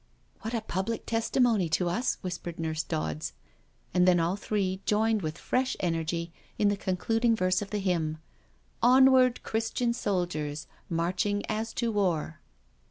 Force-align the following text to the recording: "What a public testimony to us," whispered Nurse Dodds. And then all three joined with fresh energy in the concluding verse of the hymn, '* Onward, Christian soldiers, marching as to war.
"What 0.41 0.55
a 0.55 0.61
public 0.61 1.05
testimony 1.05 1.69
to 1.69 1.87
us," 1.87 2.17
whispered 2.21 2.59
Nurse 2.59 2.81
Dodds. 2.81 3.33
And 3.93 4.07
then 4.07 4.19
all 4.19 4.35
three 4.35 4.81
joined 4.85 5.21
with 5.21 5.37
fresh 5.37 5.77
energy 5.79 6.33
in 6.57 6.69
the 6.69 6.75
concluding 6.75 7.35
verse 7.35 7.61
of 7.61 7.69
the 7.69 7.77
hymn, 7.77 8.17
'* 8.51 8.81
Onward, 8.97 9.43
Christian 9.43 9.93
soldiers, 9.93 10.65
marching 10.89 11.45
as 11.45 11.71
to 11.73 11.91
war. 11.91 12.39